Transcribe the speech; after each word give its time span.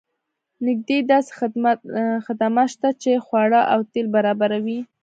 نږدې 0.65 0.97
داسې 1.11 1.31
خدمات 2.27 2.67
شته 2.75 2.89
چې 3.01 3.23
خواړه 3.25 3.61
او 3.73 3.79
تیل 3.91 4.07
برابروي 4.15 4.79